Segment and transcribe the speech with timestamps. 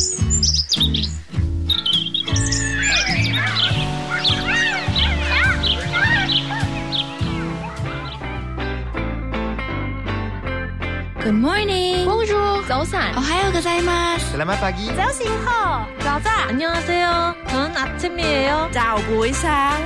[11.34, 12.06] morning.
[12.06, 12.64] Bonjour.
[12.66, 13.14] 早安。
[13.16, 14.32] 오하요 고자이마스.
[14.32, 14.88] Selamat pagi.
[14.96, 17.34] 早醒好，早早 안녕하세요.
[17.48, 18.70] 저는 아침이에요.
[18.72, 19.76] 早不sáng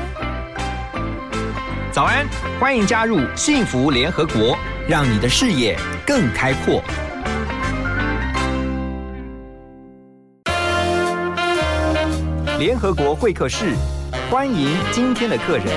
[1.90, 2.28] 早安，
[2.60, 4.56] 欢迎加入幸福联合国，
[4.88, 5.76] 让你的视野
[6.06, 6.80] 更开阔。
[12.57, 13.75] 联合国会客室，
[14.31, 15.67] 欢迎今天的客人。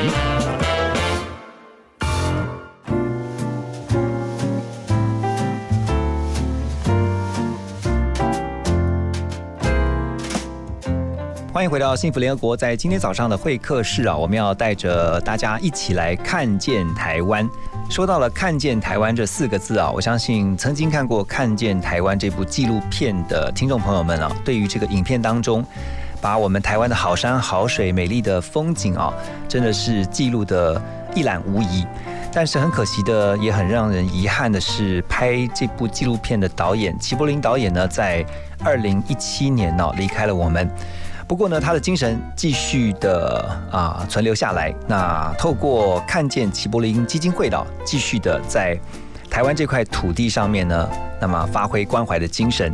[11.53, 12.57] 欢迎回到幸福联合国。
[12.57, 17.49] 在今天早上的会客室啊，我们要带着大家一起来看见台湾。
[17.91, 25.65] 说到了“看见台湾”这四个字啊，我相信曾经看过《看见台湾》这部纪录片的听众朋友们啊，对于这个影片当中，
[26.21, 29.13] 把我们台湾的好山好水、美丽的风景啊，
[29.49, 30.81] 真的是记录的
[31.15, 31.87] 一览无遗。
[32.31, 38.25] 但是很可惜的，也很让人遗憾的是，拍这部纪录片的导演齐柏林导演呢，在
[38.63, 40.71] 二零一七年呢、离开了我们。
[41.27, 44.73] 不过呢，他的精神继续的啊存留下来。
[44.87, 48.79] 那透过看见齐柏林基金会的继续的在
[49.31, 50.89] 台湾这块土地上面呢，
[51.21, 52.73] 那么发挥关怀的精神。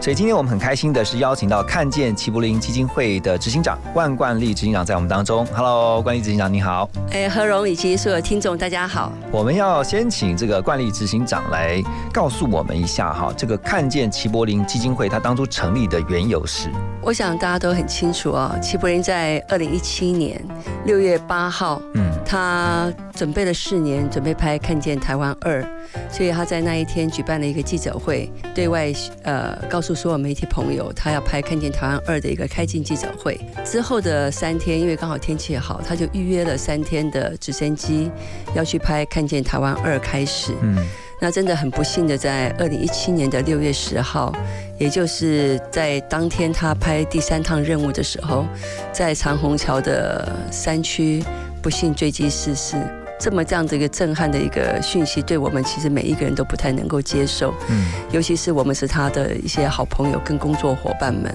[0.00, 5.44] 所以今天我们很开心的是邀请到看见齐柏林基金会的执行长万冠利执行长在我们当中。
[5.54, 6.88] Hello，冠利执行长你好。
[7.10, 9.12] 哎，何荣以及所有听众，大家好。
[9.30, 11.84] 我们要先请这个冠利执行长来
[12.14, 16.70] 告诉我们一下哈，这个看见齐柏林基金会它当初成立的缘由是。
[17.02, 20.40] 我想大家都很清楚哦，齐柏林在二零一七年
[20.84, 25.60] 六月八号，嗯他准备了四年，准备拍《看见台湾二》，
[26.08, 28.92] 所以他在那一天举办了一个记者会，对外
[29.24, 33.40] 呃告诉所有媒体朋友，他要拍《看见台湾二》的一个开镜记者会。
[33.64, 38.08] 之后的三天，因为刚好天气好，他就预约了三天的直升机
[38.54, 40.52] 要去拍《看见台湾二》开始。
[40.62, 40.76] 嗯
[41.22, 44.32] 那真的很不幸的，在二零一七年的六月十号，
[44.78, 48.46] 也就是在当天他拍第三趟任务的时候，
[48.90, 51.22] 在长虹桥的山区
[51.60, 52.76] 不幸坠机逝世。
[53.20, 61.32] 这么这样的一个震撼的一个讯息，对我们其实每一个人都不太能够接受，嗯尤其是我们是他的一些好朋友跟工作伙伴们。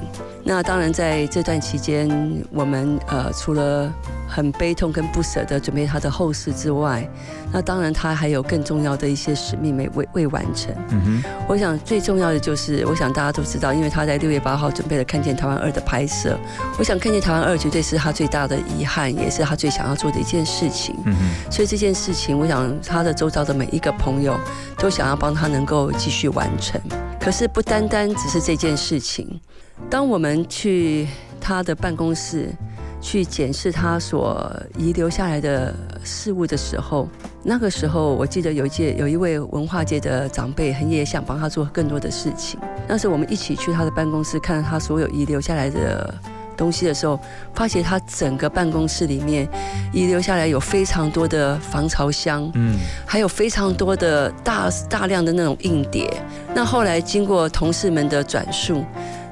[0.48, 2.08] 那当然，在这段期间，
[2.52, 3.92] 我们呃除了
[4.28, 7.08] 很悲痛跟不舍的准备他的后事之外，
[7.52, 10.72] 那当然他还有更重要的一些使命没未未完成。
[10.90, 16.38] 嗯哼我想最重要的就是，我想大家都知道，因为他在六月八号准备了《看见台湾二》的拍摄，
[16.78, 20.96] 我想《看见台湾二》绝对是他最大的遗憾，也是他最想要做的一件事情。
[21.06, 24.40] 嗯哼所以这这件事情，我想他的周遭的每一个朋友
[24.78, 26.80] 都想要帮他能够继续完成。
[27.20, 29.42] 可是不单单只是这件事情，
[29.90, 31.06] 当我们去
[31.42, 32.50] 他的办公室
[33.02, 37.10] 去检视他所遗留下来的事物的时候，
[37.44, 42.58] 那个时候我记得有一届有一位文化界的长辈，很也想帮他做更多的事情。
[42.88, 46.16] 那时我们一起去他的办公室，看他所有遗留下来的
[46.56, 47.20] 东西的时候，
[47.54, 49.48] 发现他整个办公室里面
[49.94, 56.12] 遗留下来有非常多的防潮箱，嗯还有非常多的大大量的那种硬碟。
[56.54, 58.84] 那后来经过同事们的转述，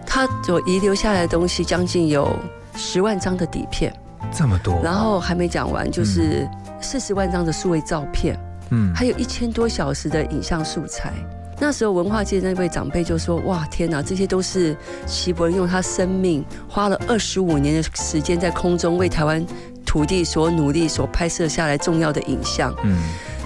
[0.05, 2.37] 他所遗留下来的东西将近有
[2.75, 3.93] 十万张的底片，
[4.31, 6.47] 这么多，然后还没讲完，就是
[6.81, 8.37] 四十万张的数位照片，
[8.71, 11.11] 嗯还有一千多小时的影像素材。
[11.59, 14.75] 那时候文化界那位长辈就说：“哇，天哪，这些都是
[15.05, 19.45] 齐柏林用他生命花了二十五年的时间在空中为台湾
[19.85, 22.97] 土地所努力所拍摄下来重要的影像。”嗯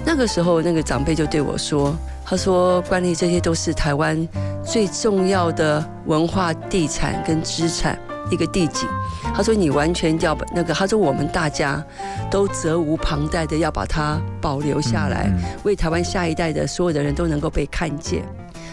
[0.05, 4.25] 那个时候，那个长辈就对我说：“他说，关于这些都是台湾
[4.63, 8.87] 最重要的文化地产跟资产，一个地景。
[9.33, 11.83] 他说，你完全要把那个，他说我们大家
[12.31, 18.23] 都责无旁贷的要把它保留下来，嗯为台湾下一代的所有的人都能够被看见。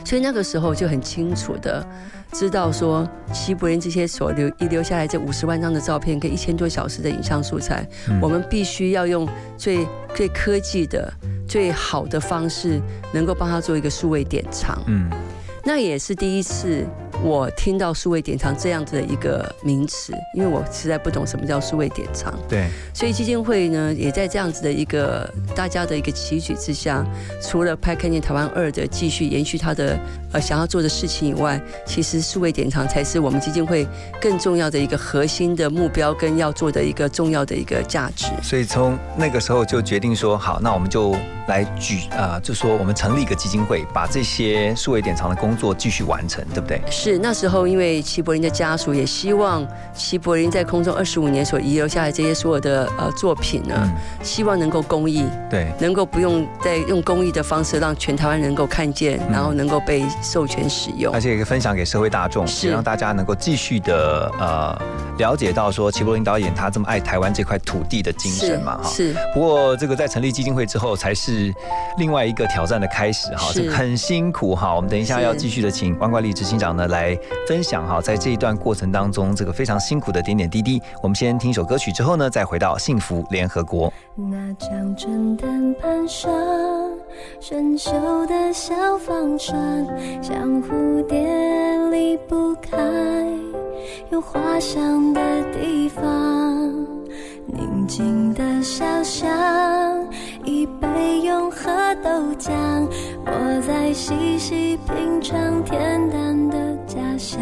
[0.05, 1.85] 所以那个时候就很清楚的
[2.31, 11.11] 知道说，齐柏林这些所留遗留下来这五十万张的照片跟一千多小时的影像素材，嗯我们必须要用最最科技的、
[11.49, 12.81] 最好的方式，
[13.13, 14.79] 能够帮他做一个数位典藏。
[14.87, 15.09] 嗯
[15.67, 16.87] 那也是第一次
[17.23, 22.35] 我听到数位典藏这样子的一个名词，因为我实在不懂什么叫数位典藏。
[22.49, 27.05] 对，所以基金会呢，也在这样子的一个大家的一个期许之下，
[27.41, 29.99] 除了拍《看见台湾二》的继续延续他的
[30.33, 33.87] 呃想要做的事情以外，其实数位典藏才是我们基金会
[34.21, 38.27] 更重要的一个核心的目标跟要做的一个重要的一个价值。
[38.43, 41.17] 所以从那个时候就决定说，好，那我们就
[41.49, 46.81] 来举啊、就说我们成立一个基金会，把这些数位典藏的工作继续完成，对不对？
[46.91, 53.93] 是是那时候，因为齐柏林的家属也希望齐柏林在空中二十五年所遗留下来这些所有的呃作品呢，嗯，
[54.23, 61.13] 希望能够公益，对，能够不用再用公益的方式让全台湾能够看见，嗯然后能够被授权使用。
[61.13, 61.21] 而。
[61.21, 62.69] 且也可以分享给社会大众，是。
[62.69, 64.83] 也让大家能够继续的呃
[65.19, 68.89] 了解到说齐柏林导演他这么爱台湾这块土地的精神嘛哈。
[68.89, 71.53] 是不过这个在成立基金会之后，才是
[71.99, 74.75] 另外一个挑战的开始哈，是这个很辛苦哈。
[74.75, 80.81] 我们等一下要继续的请王冠丽执行长呢来分享哈，在这一段过程当中，这个非常辛苦的点点滴滴。
[81.03, 83.93] 我们先听一首歌曲之后呢，再回到幸福联合国。
[84.17, 86.31] 那张震灯攀上
[87.41, 87.93] 生锈
[88.27, 89.87] 的小帆船，
[90.23, 91.19] 像蝴蝶
[91.91, 92.71] 离不开
[94.11, 95.21] 有花香的
[95.53, 96.03] 地方。
[97.47, 99.29] 宁静的小巷，
[100.45, 101.71] 一杯永和
[102.03, 102.53] 豆浆，
[103.27, 105.73] 我在细细品尝恬
[106.11, 107.41] 淡的家乡。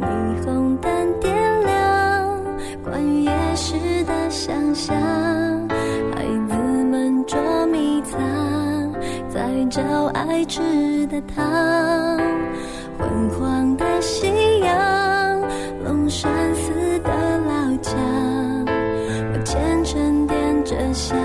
[0.00, 2.44] 霓虹灯点亮，
[2.82, 3.74] 关于夜市
[4.04, 4.96] 的想象，
[6.14, 6.54] 孩子
[6.84, 8.18] 们捉迷藏，
[9.28, 12.18] 在找爱吃的糖。
[13.00, 15.40] 昏黄的夕阳，
[15.84, 17.96] 龙山寺的老墙，
[19.32, 21.16] 我虔诚点着香，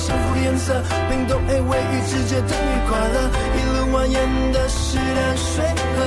[0.00, 0.72] 幸福的颜色。
[1.08, 3.16] 冰冻黑尾鱼直接等于快乐，
[3.56, 4.16] 一路蜿蜒
[4.52, 5.60] 的是淡水
[5.94, 5.98] 河。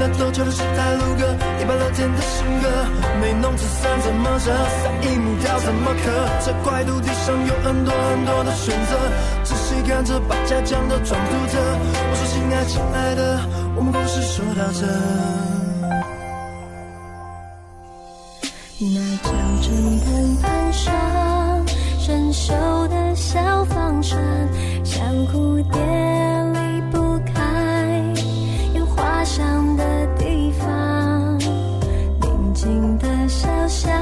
[0.00, 2.66] 那陡峭的是台路歌，一百乐天的新歌。
[3.20, 4.48] 没弄纸伞怎么折？
[4.80, 6.04] 撒一木条怎么刻？
[6.40, 8.96] 这块土地上有很多很多的选择，
[9.44, 11.58] 仔细看着把家乡的装读着。
[11.92, 13.40] 我说亲爱亲爱的，
[13.76, 14.86] 我们故事说到这。
[18.82, 19.30] 那张
[19.60, 20.94] 震灯攀上
[23.20, 24.18] 小帆船，
[24.82, 25.78] 像蝴蝶
[26.54, 28.02] 离不开
[28.74, 31.38] 有花香的地方。
[32.22, 33.92] 宁静的小巷，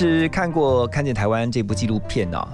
[0.00, 2.46] 实看过《看见台湾》这部纪录片哦，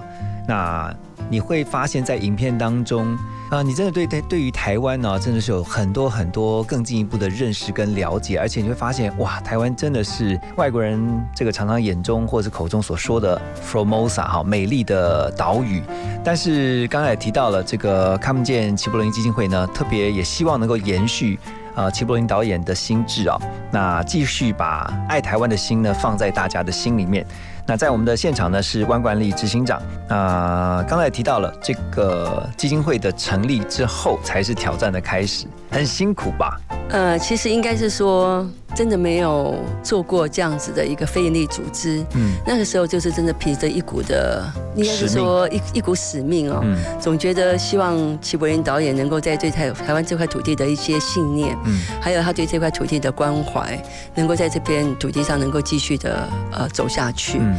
[0.47, 0.93] 那
[1.29, 3.17] 你会发现在影片当中，
[3.49, 10.99] 啊、你真的对对对于台湾呢、真的是有很多很多更进一步的认识跟了解，而且你会发现，哇，台湾真的是外国人
[11.35, 15.81] 这个常常眼中或者口中所说的 Formosa 哈，美丽的岛屿。
[16.23, 21.39] 但是刚才也提到了这个看不见齐柏林基金会呢，特别也希望能够延续。
[21.77, 23.37] 呃齐柏林导演的心智啊，
[23.71, 27.25] 那继续把爱台湾的心呢放在大家的心里面。
[27.65, 35.45] 那在我们的现场呢是万冠利执行长，那刚才提到了这个基金会的成立之后才是挑战的开始，
[35.77, 36.59] 很辛苦吧？
[36.89, 42.03] 呃，其实应该是说，真的没有做过这样子的一个非营利组织。
[42.15, 44.43] 嗯那个时候就是真的凭着一股的，
[44.75, 53.79] 应该是说一一股使命哦，嗯总觉得希望齐柏林导演能够在对台台湾这块土地的一些信念，嗯还有他对这块土地的关怀，
[54.15, 57.37] 能够在这片土地上能够继续的呃走下去。
[57.37, 57.55] 嗯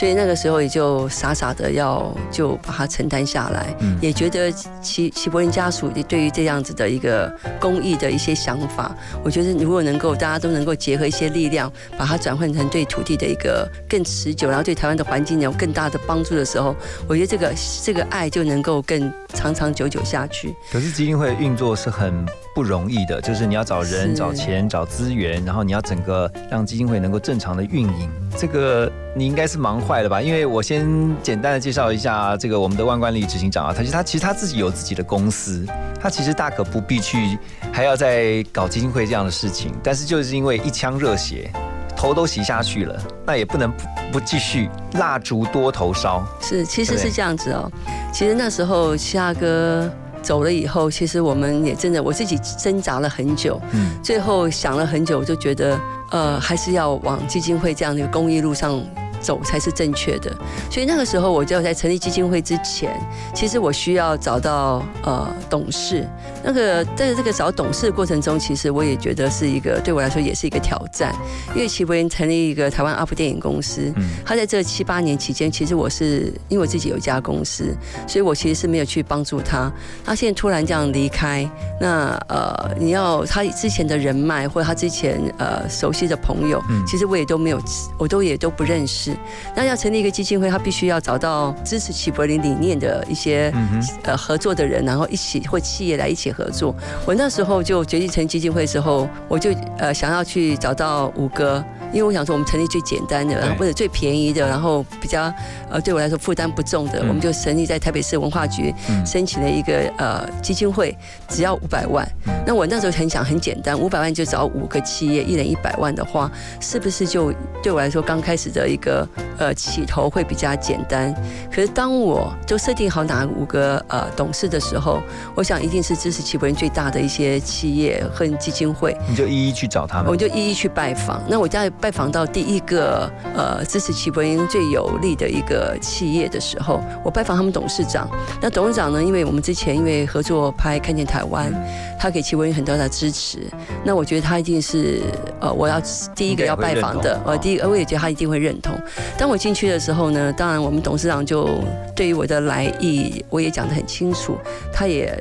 [0.00, 7.30] 所以那个时候也就傻傻的要就把它承担下来，嗯也觉得齐齐柏林家属对于这样子的一个
[7.60, 16.74] 公益的一些想法，我觉得如果能够大家都能够结合一些力量，把它转换成对土地的一个更持久，然后对台湾的环境有更大的帮助的时候，
[17.06, 17.52] 我觉得这个
[17.84, 20.56] 这个爱就能够更长长久久下去。
[20.72, 28.10] 可是基金会运作是很不容易的，就是你要找人、找钱、找资源，然后你要整个让基金会能够正常的运营。
[28.36, 30.20] 这个你应该是忙坏了吧？
[30.20, 30.86] 因为我先
[31.22, 35.66] 简单的介绍一下这个我们的万冠利执行长啊，他其实他其实他自己有自己的公司，
[36.00, 37.38] 他其实大可不必去
[37.72, 41.50] 还要再搞基金会这样的事情，但是就是因为一腔热血。
[41.96, 46.24] 头都洗下去了，那也不能不不继续蜡烛多头烧。
[46.40, 47.70] 是，其实是这样子哦。
[48.10, 49.86] 其实那时候七阿哥
[50.22, 53.90] 走了以后，其实我们也真的我自己挣扎了很久，嗯。
[54.02, 58.82] 最后想了很久，我就觉得，呃，还是要往基金会这样的公益路上
[59.20, 60.34] 走才是正确的。
[60.70, 62.98] 所以那个时候，我就在成立基金会之前，
[63.34, 66.06] 其实我需要找到呃董事。
[66.42, 71.14] 那个在这个找董事的过程中，其实我也觉得是一个对我来说也是一个挑战，
[71.54, 79.70] 因为齐柏林成立一个台湾阿普电影公司，嗯他在这七八年期间，其实我是因为我自己有一家公司，所以我其实是没有去帮助他。
[80.04, 81.48] 他现在突然这样离开，
[81.80, 87.60] 那呃，你要他之前的人脉或者他之前呃熟悉的朋友，嗯其实我也都没有，
[87.98, 89.09] 我都也都不认识。
[89.54, 96.74] 那要成立一个基金会，他必须要找到支持齐柏林理念的一些嗯哼，呃合作的人，然后一起或企业来一起合作。
[97.06, 105.32] 我那时候就决定成立基金会之后，我就呃想要去找到五哥，因为我想说我们成立最简单的，然后或者最便宜的，然后比较
[105.70, 110.96] 呃对我来说负担不重的，嗯我们就成立在台北市文化局嗯申请了一个呃基金会，
[111.28, 112.32] 只要五百万嗯。
[112.46, 118.99] 那我那时候很想很简单，五百万就找五个企业，一人一百万的话，是不是就对我来说刚开始的一个
[119.38, 121.14] 呃起头会比较简单？
[121.52, 125.02] 可是当我就设定好哪五个呃董事的时候，
[125.34, 130.20] 我想一定是支持齐柏林最大的一些企业和基金会，你就一一去找他们我。
[130.20, 131.22] 就一一去拜访。
[131.26, 138.06] 那我在拜访到第一个呃支持齐柏林最有力的一个企业的时候，我拜访他们董事长。
[138.38, 141.50] 那董事长呢，因为我们之前因为合作拍《看见台湾》，
[141.98, 143.38] 他给齐柏林很多的支持。
[143.82, 145.00] 那我觉得他一定是
[145.40, 145.80] 呃我要
[146.14, 148.78] 第一个要拜访的呃第一个我也觉得他一定会认同。
[149.18, 151.48] 当我进去的时候呢，当然我们董事长就
[151.94, 154.36] 对于我的来意我也讲得很清楚，
[154.72, 155.16] 他也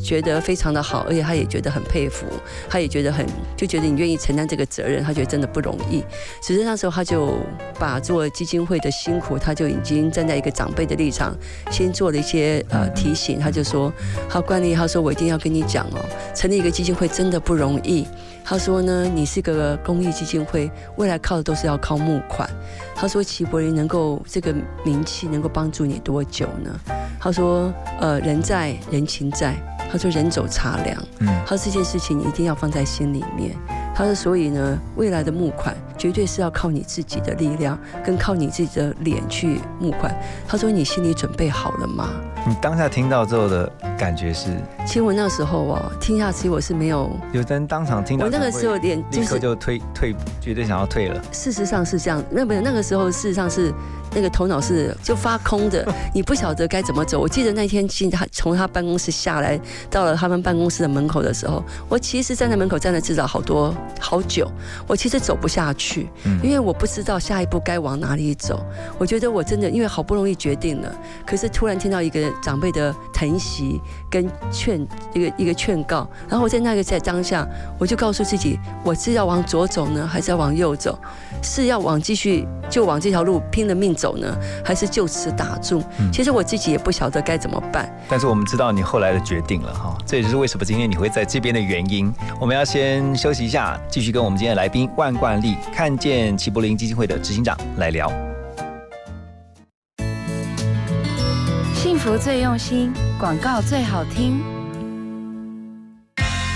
[0.00, 2.26] 觉得非常的好，而且他也觉得很佩服，
[2.68, 6.02] 他也觉得很就觉得你愿意承担这个责任，他觉得真的不容易。
[6.42, 7.36] 只是那时候他就
[7.78, 11.36] 把做基金会的辛苦，他就已经站在一个长辈的立场，
[11.70, 13.38] 先做了一些呃提醒。
[13.40, 13.92] 他就说，
[14.28, 15.98] 好惯例他说我一定要跟你讲哦，
[16.34, 18.06] 成立一个基金会真的不容易。
[18.44, 22.48] 他说呢，你是个公益基金会，未来靠的都是要靠募款。
[23.00, 24.54] 他说齐柏林能够这个
[24.84, 26.70] 名气能够帮助你多久呢？
[27.18, 29.56] 他说，呃，人在人情在。
[29.90, 30.96] 他说人走茶凉。
[31.18, 33.56] 嗯他说这件事情你一定要放在心里面。
[33.92, 40.14] 他说，所以呢，未来的募款绝对是要靠你自己的力量，跟靠你自己的脸去募款。
[40.46, 42.08] 他说，你心里准备好了吗？
[42.46, 51.20] 你当下听到之后的感觉是，其实我那时候啊，听下去我是没有，有人当场听到，我那个时候脸就是立刻就退退，绝对想要退了。
[51.32, 53.72] 事实上是这样，那不是那个之后，事实上是
[54.14, 57.20] 那个头脑是就发空的， 你不晓得该怎么走。
[57.20, 64.50] 我记得那天进他从他办公室下来，到了他们办公室的门口的时候，我其实站在门口站了至少好多好久，
[64.86, 68.64] 我其实走不下去，嗯因为我不知道下一步该往哪里走。
[68.98, 70.94] 我觉得我真的因为好不容易决定了，
[71.26, 74.80] 可是突然听到一个长辈的疼惜跟劝
[75.14, 77.46] 一个一个劝告，然后我在那个在当下，
[77.78, 80.98] 我就告诉自己，我是要往左走呢，还是要往右走？
[81.42, 85.82] 是要往继续就往这条路拼了命走呢，还是就此打住？
[85.98, 87.88] 嗯其实我自己也不晓得该怎么办。
[88.08, 92.10] 但是我们知道你后来的决定了哈，这也就是为什么今天你会在这边的原因。
[92.40, 98.10] 我们要先休息一下，继续跟我们今天的来宾万冠利看见齐柏林基金会的执行长来聊。
[101.74, 104.42] 幸福最用心，广告最好听。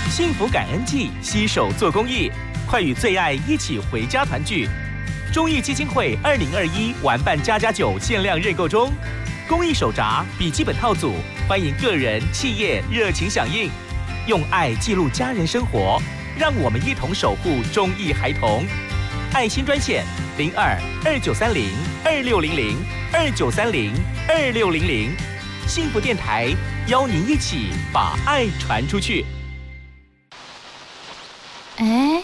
[0.09, 2.31] 幸福感恩季，携手做公益，
[2.67, 4.67] 快与最爱一起回家团聚。
[5.35, 8.89] 中义基金会二零二一玩伴加加酒限量认购中，
[9.49, 11.13] 公益手札、笔记本套组，
[11.45, 13.69] 欢迎个人、企业热情响应，
[14.27, 16.01] 用爱记录家人生活，
[16.39, 18.65] 让我们一同守护中义孩童。
[19.33, 20.05] 爱心专线
[20.37, 21.69] 零二二九三零
[22.05, 22.77] 二六零零
[23.11, 23.91] 二九三零
[24.29, 25.11] 二六零零，
[25.67, 26.49] 幸福电台
[26.87, 29.25] 邀您一起把爱传出去。
[31.75, 32.23] 哎，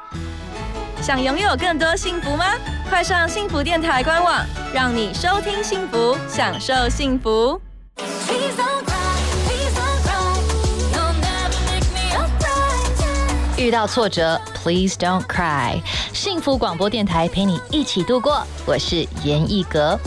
[1.11, 2.45] 想拥有更多幸福吗？
[2.89, 7.59] 快上幸福电台官网，让你收听幸福，享受幸福。
[7.97, 10.39] Please don't cry, please don't cry,
[10.93, 13.59] you'll never make me alright.
[13.61, 15.81] 遇到挫折，Please don't cry。
[16.13, 19.99] 幸福广播电台陪你一起度过，我是严艺格。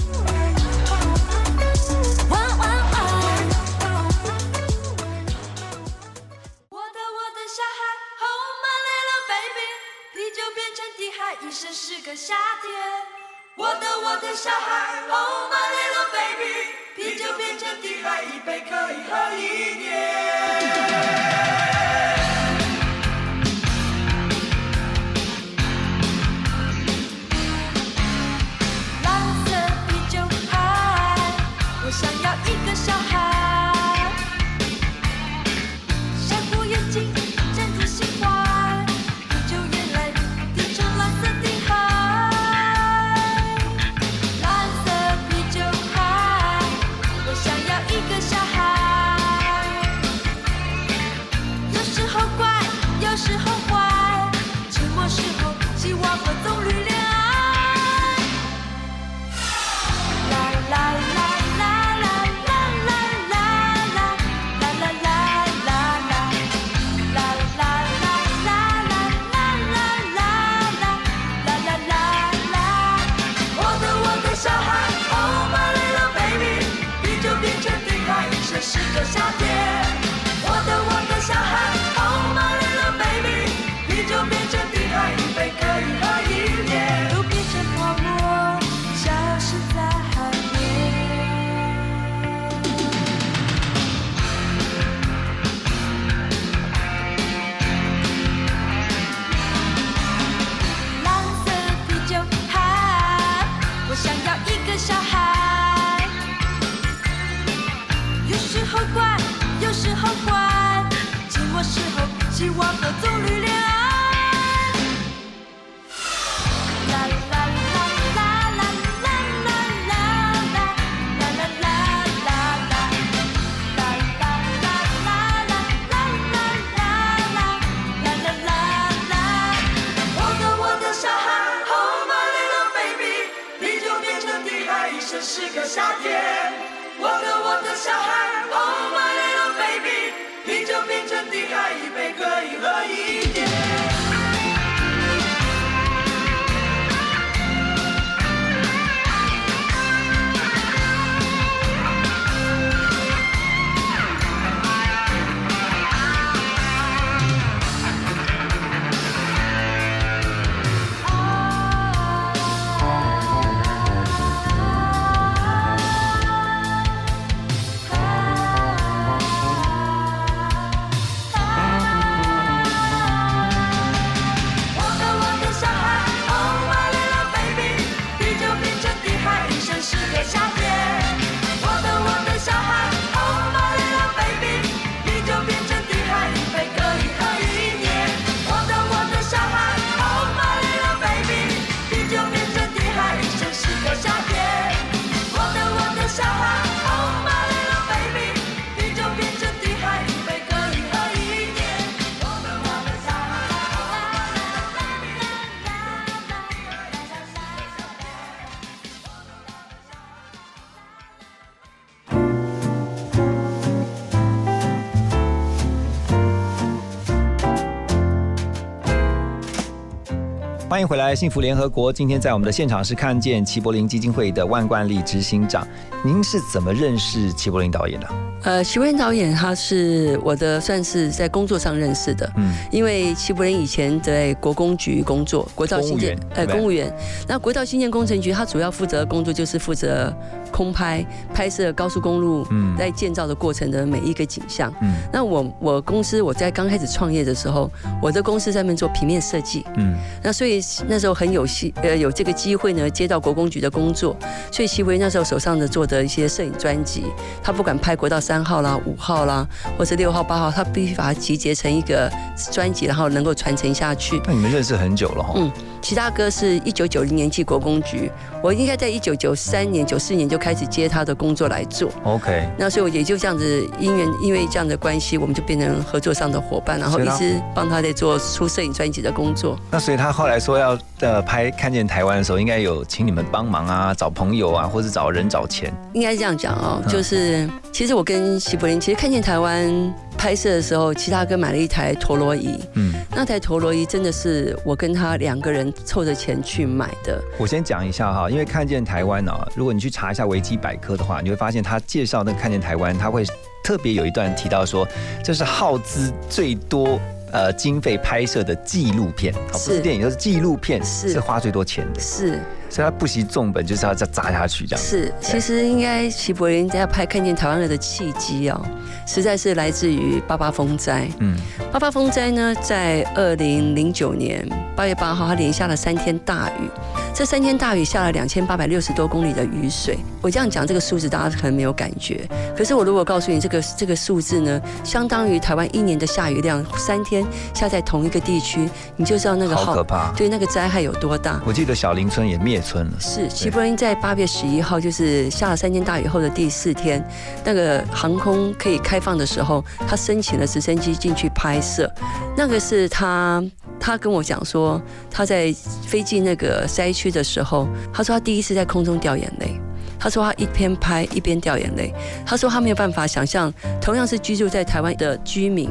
[220.85, 221.91] 迎回来，幸福联合国。
[221.91, 225.67] 今天在我们的现场是看见齐柏林基金会的万贯利执行长。
[226.05, 228.09] 您是怎么认识齐柏林导演的？
[228.43, 236.95] 呃，齐柏林导演他是我的算是在工作上认识的，嗯，因为齐柏林以前在国工局工作，国道新建呃公务员，
[237.27, 240.15] 那国道新建工程局他主要负责的工作就是负责
[240.55, 244.73] 空拍拍摄高速公路嗯在建造的过程的每一个景象。
[244.83, 247.69] 嗯那我我公司我在刚开始创业的时候，
[248.01, 254.17] 我的公司在那边做平面设计，嗯那所以那时候很有戏，呃，有这个机会呢，接到国工局的工作，
[254.53, 257.03] 所以齐薇那时候手上的做的一些摄影专辑，
[257.43, 259.45] 他不管拍国道三号啦、五号啦，
[259.77, 262.09] 或是六号、八号，他必须把它集结成一个
[262.53, 264.23] 专辑，然后能够传承下去。
[264.25, 265.33] 那你们认识很久了哈？
[265.37, 265.51] 嗯
[265.85, 268.11] 齐大哥是一九九零年进国工局，
[268.45, 271.91] 我应该在一九九三年、九四年就开始接他的工作来做。
[272.03, 279.59] OK，那所以我也就这样子，因缘因为这样的关系，我们就变成合作上的伙伴，然后是啊一直帮他在做出摄影专辑的工作。
[279.71, 285.73] 那所以他后来说要呃拍《看见台湾》的时候，应该有请你们帮忙啊，找朋友啊，或者找人找钱。
[285.95, 289.73] 应该是这样讲哦，嗯就是其实我跟齐柏林其实看见台湾
[290.19, 297.19] 拍摄的时候，齐大哥买了一台陀螺仪，嗯，那台陀螺仪真的是我跟他两个人凑着钱去买的。
[297.39, 303.25] 我先讲一下哈，因为看见台湾啊，如果你去查一下维基百科的话，你会发现他介绍那个看见台湾，他会
[303.63, 304.85] 特别有一段提到说，
[305.23, 306.99] 这是耗资最多。
[307.31, 309.81] 呃，经费拍摄的纪录片，好，不是是。
[309.81, 311.11] 电影，就是纪录片，是。
[311.11, 312.39] 是花最多钱的，是
[312.75, 314.85] 所以他不惜重本，就是要再砸下去这样。
[314.85, 318.61] 是，其实应该齐柏林在拍看见台湾人的契机哦，
[319.07, 321.07] 实在是来自于八八风灾。
[321.21, 321.37] 嗯
[321.71, 326.69] 八八风灾呢，在二零零九年八月八号，它连下了三天大雨。
[327.15, 329.97] 这三天大雨下了两千八百六十多公里的雨水。
[330.21, 332.29] 我这样讲这个数字，大家可能没有感觉。
[332.57, 340.13] 可是我如果告诉你这个这个数字呢，相当于台湾一年的下雨量，三天下在同一个地区，你就知道那个好可怕。
[340.17, 341.41] 对那个灾害有多大。
[341.47, 342.93] 我记得小林村也灭村了。
[342.99, 347.07] 是，齐柏林在八月十一号，就是下了三天大雨后的第四天，
[347.45, 351.89] 那个航空可以开放的时候，他申请了直升机进去拍摄。
[352.37, 353.45] 那个是他，
[353.79, 355.55] 他跟我讲说，他在
[355.87, 359.61] 飞进那个灾区的时候，他说他第一次在空中掉眼泪。
[359.99, 361.93] 他说他一边拍一边掉眼泪。
[362.27, 365.71] 他说他没有办法想象，同样是居住在台湾的居民，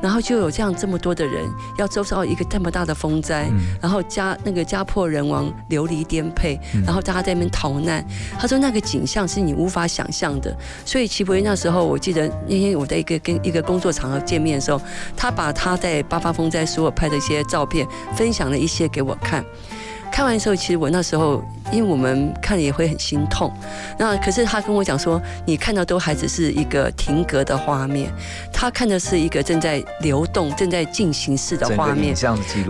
[0.00, 1.44] 然后就有这样这么多的人
[1.78, 8.04] 要遭受一个这么大的风灾，嗯然后家那个家破人亡、流离颠沛，然后大家在那边逃难。
[8.38, 10.56] 他说那个景象是你无法想象的。
[10.84, 14.80] 所以齐博那时候，我记得那天我在一个跟一个工作场合见面的时候，
[15.16, 19.44] 他把他在八八风灾所有拍的一些照片分享了一些给我看。
[20.10, 23.52] 看完的时候，其实我那时候，因为我们看了也会很心痛。
[23.98, 28.12] 那可是他跟我讲说，你看到都还只是一个停格的画面，
[28.52, 32.14] 他看的是一个正在流动、正在进行式的画面。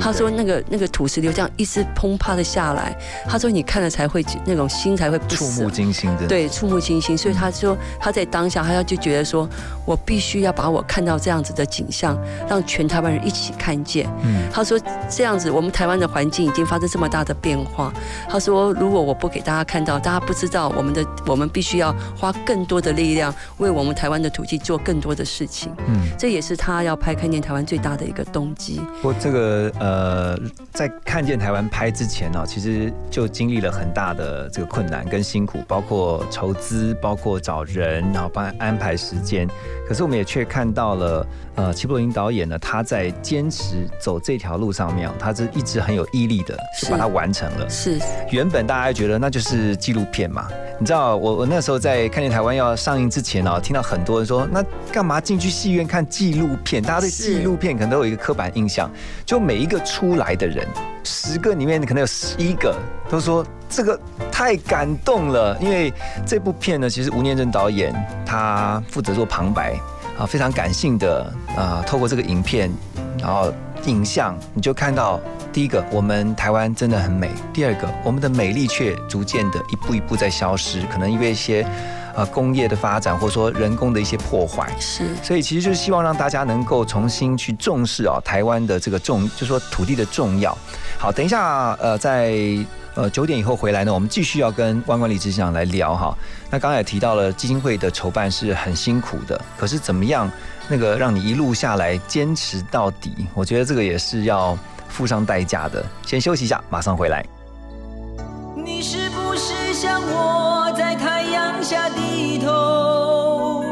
[0.01, 2.97] 他说那个那个土石流这样一直砰啪的下来，
[3.29, 6.27] 他说你看了才会那种心才会不触目惊心，的。
[6.27, 7.19] 对，触目惊心。
[7.19, 9.49] 所以他说他在当下，他就觉得说，
[9.85, 12.17] 我必须要把我看到这样子的景象，
[12.49, 14.09] 让全台湾人一起看见。
[14.23, 14.79] 嗯，他说
[15.11, 17.93] 这样子，我们台湾的环境已经发生这么大的变化。
[18.29, 25.75] 他说，如果我不给大家看到，大家不知道我们的，我们必须要花更多的力量，为我们台湾的土地做更多的事情。
[25.89, 28.81] 嗯，这也是他要拍《看见台湾》最大的一个动机。
[29.01, 30.39] 不过这个呃，
[30.73, 39.49] 在看见台湾拍之前呢、其实就经历了很大的这个困难跟辛苦，包括筹资，包括找人，然后帮安排时间。
[39.89, 47.69] 可是我们也却看到了，呃，齐柏林导演呢，他在坚持走这条路上面，他是一直很有毅力的，是就把它完成了。
[47.69, 47.99] 是
[48.31, 50.49] 原本大家觉得那就是纪录片嘛，
[50.81, 56.83] 你知道我我那时候在看见台湾要上映之前哦，听到很多人说那干嘛进去戏院看纪录片？
[56.83, 58.91] 大家对纪录片可能都有一个刻板印象，
[59.27, 60.67] 就每一个出来的人，
[61.05, 62.75] 十个里面可能有十一个
[63.11, 65.93] 都说这个太感动了，因为
[66.25, 69.79] 这部片呢，其实吴念真导演他负责做旁白
[70.19, 72.71] 啊，非常感性的啊，透过这个影片，
[73.19, 73.53] 然后
[73.87, 75.21] 影像你就看到。
[75.53, 81.63] 第一个，我们台湾真的很美；第二个，我们的美丽却逐渐的一步一步在消失，可能因为一些
[82.15, 84.67] 呃工业的发展，或者说人工的一些破坏。
[84.81, 90.57] 是所以其实就是希望让大家能够重新去重视啊台湾的这个重，就说土地的重要。
[90.99, 92.33] 好，等一下呃在
[92.95, 96.17] 呃九点以后回来呢，我们继续要跟万冠理执行长来聊哈。
[96.51, 100.31] 那刚才也提到了基金会的筹办是很辛苦的，可是怎么样
[100.69, 105.85] 那个让你一路下来坚持到底，我觉得这个也是要付上代价的。
[106.07, 107.25] 先休息一下，马上回来。
[108.55, 113.65] 你是不是像我在太阳下低头，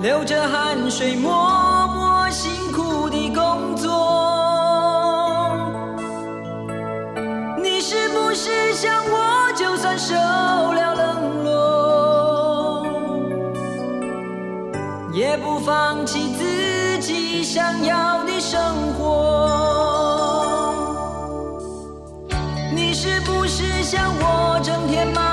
[0.00, 4.25] 流着汗水默默辛苦的工作？
[8.36, 12.86] 是像我，就算受了冷落，
[15.10, 18.60] 也不放弃自己想要的生
[18.92, 20.74] 活。
[22.74, 25.25] 你是不是像我，整天忙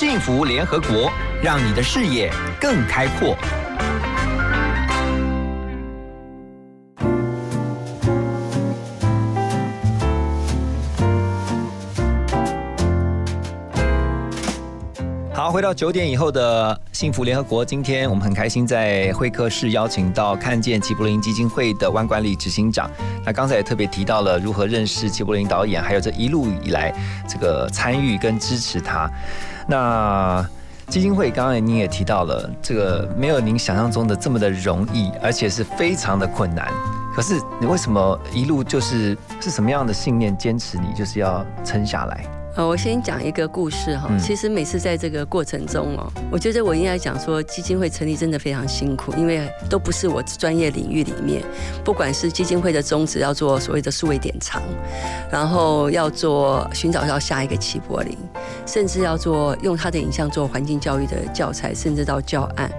[0.00, 3.36] 幸福联合国，让你的视野更开阔。
[15.34, 22.90] 好，回到九点以后的幸福联合国，今天我们很开心在会客室邀请到看见齐柏林基金会的万管理执行长。
[23.22, 26.90] 那刚才也特别提到了如何认识齐柏林导演，还有这一路以来
[27.28, 29.06] 这个参与跟支持他。
[29.70, 30.44] 那
[30.88, 36.68] 基金会刚刚您也提到了，这个没有您想象中的这么的容易，而且是非常的困难。
[37.14, 42.24] 可可是你为什么一路就是是什么样的信念坚持你就是要撑下来？
[42.56, 44.08] 呃，我先讲一个故事哈。
[44.10, 51.42] 嗯其实每次在这个过程中哦，我觉得我应该讲说，基金会成立真的非常辛苦，因为都不是我专业领域里面。
[51.84, 54.62] 不管是基金会的宗旨要做所谓的数位典藏，
[55.30, 58.16] 然后要做寻找到下一个齐柏林，
[58.66, 62.70] 甚至要做用他的影像做环境教育的教材，甚至到教案，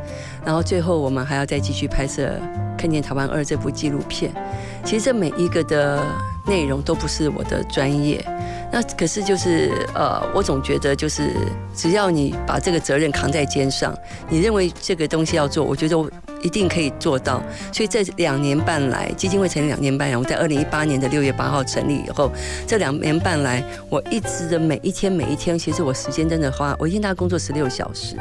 [0.46, 2.30] 然后最后我们还要再继续拍摄
[2.80, 4.32] 《看见台湾二》这部纪录片。
[4.84, 6.04] 其实这每一个的
[6.46, 8.24] 内容都不是我的专业。
[8.72, 11.36] 那可是就是呃，我总觉得就是
[11.76, 13.94] 只要你把这个责任扛在肩上，
[14.30, 15.98] 你认为这个东西要做，我觉得
[16.43, 17.41] 一定可以做到。
[17.71, 22.32] 所以这两年半来，基金会成立两年半来，我在二零一八年的六月八号成立以后，
[22.67, 28.15] 这两年半来，我一直的每一天每一天，其实我时间真的花，我一天大概工作十六小时。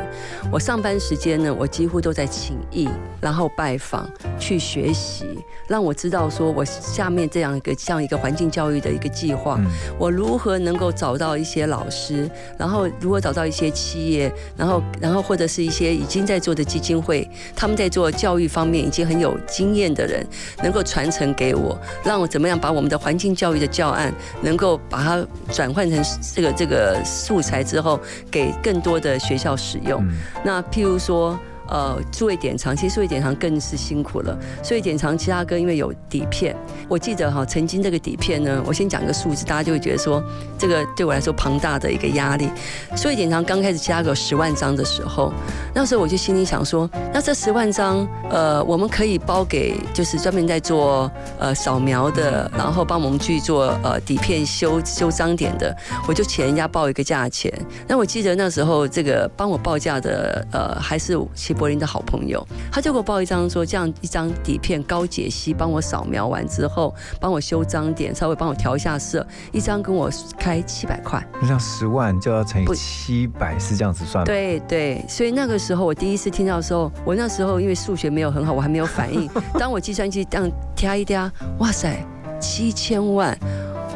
[0.51, 2.89] 我上班时间呢，我几乎都在请益，
[3.21, 5.25] 然后拜访、去学习，
[5.67, 9.67] 让我知道说我下面这样一个像一个环境教育的一个计划，嗯
[9.99, 12.29] 我如何能够找到一些老师，
[12.59, 20.27] 然后如何找到一些企业，然后然后或者是一些已经在做的基金会，他们在做教育方面已经很有经验的人，
[20.63, 26.03] 能够传承给我，让我怎么样把我们的环境教育的教案能够把它转换成
[26.35, 30.03] 这个这个素材之后，给更多的学校使用。
[30.05, 31.39] 嗯那譬如说。
[31.71, 34.37] 呃，数位典藏，其实数位典藏更是辛苦了。
[34.63, 36.55] 数位典藏，其他哥因为有底片，
[36.89, 40.23] 我记得哈，曾经这个底片呢，我先讲一个数字，大家就会觉得说，
[40.59, 42.51] 这个对我来说庞大的一个压力。
[42.97, 45.33] 数位典藏刚开始其他哥十万张的时候，
[45.73, 55.73] 那时候我就心里想说，那这十万张，呃，我们可以包给就是专门在做呃扫描的，然后帮我们去做呃底片修修章点的，
[56.09, 57.53] 我就请人家报一个价钱。
[57.87, 61.17] 那我记得那时候这个帮我报价的呃还是
[61.61, 62.43] 柏林的好朋友，
[62.73, 71.23] 他就给我报一张说这样一张底片高解析，帮我扫描完之后，帮我修章点，稍微帮我调一下色，一张跟我开七百块。
[71.39, 74.25] 那像十万就要乘以七百，是这样子算吗？
[74.25, 79.29] 对对，所以那个时候我第一次听到的时候，我那时候因为数学没有很好，我还没有反应。
[79.61, 82.03] 当我计算机这样挑一挑，哇塞，
[82.41, 83.39] 七千万！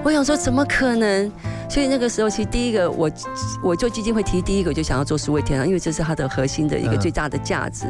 [0.05, 1.33] 我想说怎么可能？
[1.67, 3.11] 所以那个时候，其实第一个我
[3.63, 7.87] 我做基金会提第一个我就想要做数位天堂，因为这是它的核心的一个嗯最大的价值。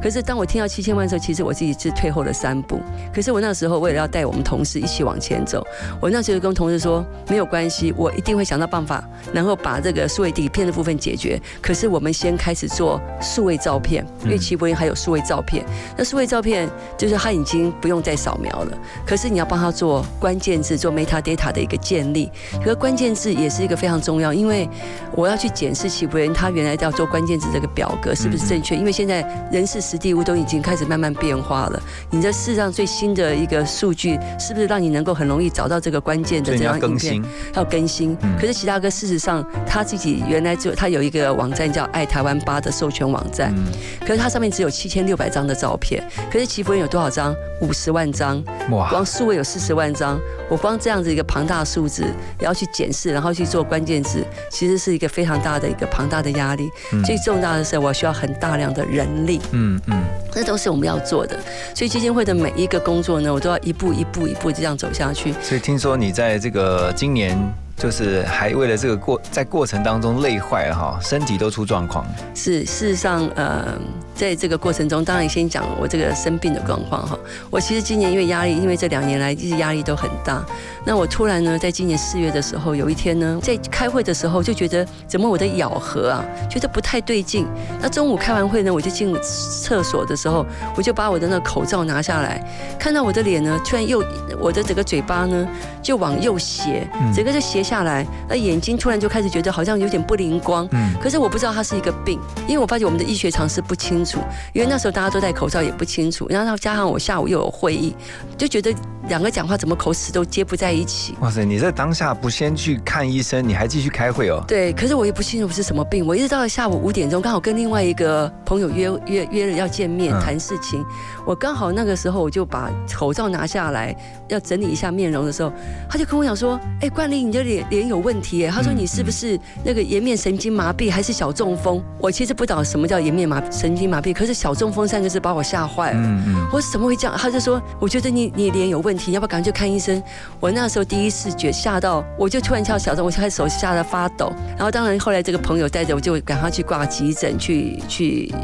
[0.00, 2.78] 可是当我听到七千万的时候，其实我自己是退后了三步。
[3.12, 5.66] 可是我那时候为了要带我们同事一起往前走，
[6.00, 11.40] 我那时候就跟同事说没有关系，我一定会想到办法，能够把这个数位底片的部分解决。
[11.62, 15.64] 可是我们先开始做数位照片，因为齐柏林还有数位照片。
[15.96, 22.30] 那数位照片就是它已经不用再扫描了，可是你要帮他做关键字、做 metadata 的一个建立。
[22.58, 24.68] 可是关键字也是一个非常重要，因为
[25.12, 31.82] 我要去检视齐柏林他原来要做关键字这个表格是不是正确，因为现在人事实地物都已经开始慢慢变化了。
[32.10, 36.90] 你这世上最新的一个数据，是不是让你能够很容易找到这个关键的这样影片？
[36.90, 37.24] 更新。
[37.54, 38.18] 要更新。
[38.22, 43.64] 嗯可是齐大哥事实上他自己原来就他有一个网站叫爱台湾吧的授权网站，嗯，
[44.00, 47.34] 可是它上面只有七千六百张的照片，可是齐夫人有多少张？
[47.60, 50.18] 五十万张，哇光，数位有四十万张。
[50.50, 52.02] 我光这样子一个庞大的数字，
[52.40, 56.70] 也要去检视，然后去做关键字，其实是一个非常大的一个庞大的压力。
[56.92, 59.40] 嗯最重大的是，我需要很大量的人力。
[59.52, 60.02] 嗯嗯，
[60.32, 61.38] 这都是我们要做的。
[61.74, 65.32] 所以基金会的每一个工作呢，我都要一步一步一步这样走下去。
[65.42, 67.38] 所以听说你在这个今年
[67.76, 72.06] 就是还为了这个过在过程当中累坏了哈，身体都出状况。
[72.34, 73.76] 是事实上，呃，
[74.14, 77.18] 在这个过程中，当然先讲我这个生病的状况哈。
[77.50, 80.44] 我其实今年因为压力，因为这两年来一直压力都很大。
[80.84, 87.46] 那我突然呢，在今年四月的时候，有一天呢，在开会的时候就觉得怎么我的咬合啊，觉得不太对劲。
[87.80, 90.46] 那中午开完会呢，我就进厕所的时候，
[90.76, 92.44] 我就把我的那个口罩拿下来，
[92.78, 94.04] 看到我的脸呢，突然又
[94.38, 95.48] 我的整个嘴巴呢
[95.82, 100.68] 就往右斜，整个就斜下来，那眼睛突然就开始觉得好像有点不灵光。
[100.72, 104.03] 嗯可是我不知道它是一个病，因为我发现我们的医学常识不清
[104.52, 107.94] 因为那时候大家都戴口罩也不清楚，然后加上我下午又有会议，
[108.36, 108.74] 就觉得
[109.08, 111.14] 两个讲话怎么口齿都接不在一起。
[111.20, 114.42] 哇塞，你在当下不先去看医生，你还继续开会哦？
[114.46, 120.84] 对，可是我也不清楚是什么病，我一直到了下午五点钟，刚好跟另外一个朋友约约约了要见面嗯谈事情，
[121.26, 123.94] 我刚好那个时候我就把口罩拿下来，
[124.28, 125.52] 要整理一下面容的时候，
[125.88, 135.98] 他就跟我讲说：“哎，冠霖，你的脸脸有问题耶。”他说：“嗯你是不是那个颜面神经麻痹还是小中风？”我其实不懂什么叫颜面麻神经麻痹，可是小中风三个字把我吓坏了。
[136.00, 137.16] 嗯嗯，我说怎么会这样？
[137.16, 140.02] 他就说，我觉得你你脸有问题，要不要赶快去看医生？
[140.40, 144.32] 我那时候第一视觉吓到，我就突然跳小钟，我就开始手吓得发抖。
[144.56, 148.34] 然后当然后来这个朋友带着我就赶快去挂急诊去去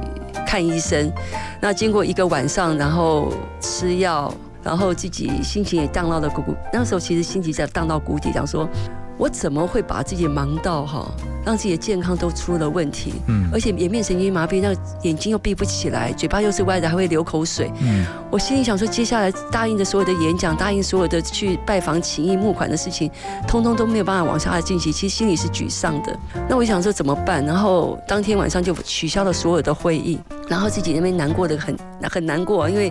[0.47, 1.13] 看医生。
[1.61, 4.33] 那经过一个晚上，然后吃药。
[4.63, 6.55] 然后自己心情也荡到了谷谷。
[6.71, 8.69] 那时候其实心情在荡到谷底，想说。
[9.21, 11.07] 我怎么会把自己忙到哈，
[11.45, 13.13] 让自己的健康都出了问题？
[13.29, 17.71] 嗯，而且颜面神经麻痹，那眼睛又闭不起来，嘴巴又是歪的，还会流口水。
[17.83, 23.11] 嗯，我心里想说，接下来答应的所有的演讲，答应所有的去拜访、情谊、募款的事情，
[23.47, 24.91] 通通都没有办法往下进行。
[24.91, 26.19] 其实心里是沮丧的。
[26.49, 27.45] 那我想说怎么办？
[27.45, 30.19] 然后当天晚上就取消了所有的会议，
[30.49, 31.77] 然后自己那边难过的很
[32.09, 32.91] 很难过，因为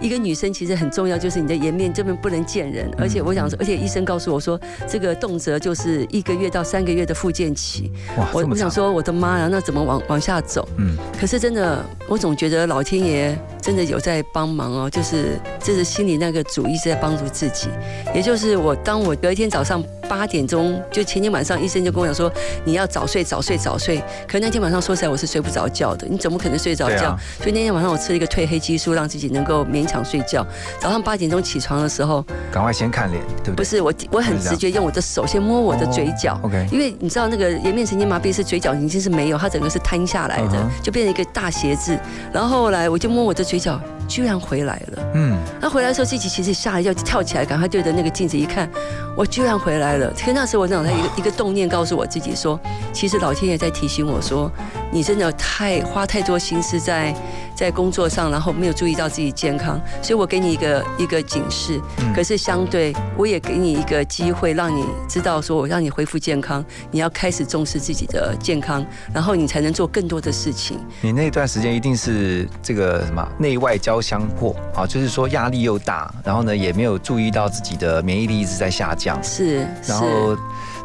[0.00, 2.88] 一个女生其实很重要，就是你的颜面根本不能见人。
[2.96, 7.90] 而且我想说，而且医生告诉我说，这个动辄就是一个月到三个月的复健期。
[8.34, 10.68] 我我想说，我的妈呀，那怎么往往下走？
[10.76, 17.70] 嗯，可是真的，我总觉得老天爷真的有在帮忙哦，就是这是心里那个主一直在帮助自己。
[18.14, 22.30] 也就是我，当我隔一天早上八点钟，就前天晚上医生就跟我讲说，
[22.62, 24.02] 你要早睡早睡早睡。
[24.28, 27.18] 可那天晚上说起来我是睡不着觉的，你怎么可能睡着觉？
[27.38, 30.46] 所以那天晚上我吃了一个褪黑激素，让自己能够勉强睡觉。
[30.78, 33.56] 早上八点钟起床的时候，赶快先看脸，对不对？
[33.56, 41.98] 不是我，我很直觉用我的手先摸我的嘴角，OK，因为你知道那个颜面神经麻痹是嘴角已经是没有，它整个是瘫下来的，就变成一个大斜字。
[42.32, 45.12] 然后后来我就摸我的嘴角，居然回来了。
[45.14, 48.68] 嗯，那回来的时候自己其实吓了一跳，跳起来赶快对着那个镜子一看，
[49.16, 50.12] 我居然回来了。
[50.18, 52.58] 可那时候我脑袋一个一个动念告诉我自己说，
[52.92, 54.50] 其实老天爷在提醒我说，
[54.92, 57.14] 你真的太花太多心思在。
[57.54, 61.80] 在工作上，然后没有注意到自己健康，所以我给你一个一个警示。
[62.12, 70.78] 可是相对，我也给你一个机会，让你知道说，我让你恢复健康，你要开始重视自己的健康，然后你才能做更多的事情。
[71.00, 79.22] 你那段时间一定是这个什么内外交相迫啊，就是说压力又大，然后呢也没有注意到自己的免疫力一直在下降。
[79.22, 80.36] 是，然后。